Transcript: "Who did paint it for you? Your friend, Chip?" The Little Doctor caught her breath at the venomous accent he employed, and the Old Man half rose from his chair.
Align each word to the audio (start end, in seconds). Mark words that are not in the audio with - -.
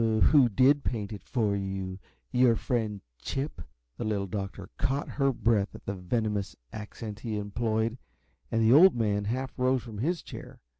"Who 0.01 0.49
did 0.49 0.83
paint 0.83 1.13
it 1.13 1.21
for 1.21 1.55
you? 1.55 1.99
Your 2.31 2.55
friend, 2.55 3.01
Chip?" 3.21 3.61
The 3.97 4.03
Little 4.03 4.25
Doctor 4.25 4.71
caught 4.79 5.09
her 5.09 5.31
breath 5.31 5.75
at 5.75 5.85
the 5.85 5.93
venomous 5.93 6.55
accent 6.73 7.19
he 7.19 7.37
employed, 7.37 7.99
and 8.51 8.63
the 8.63 8.73
Old 8.73 8.95
Man 8.95 9.25
half 9.25 9.53
rose 9.59 9.83
from 9.83 9.99
his 9.99 10.23
chair. 10.23 10.59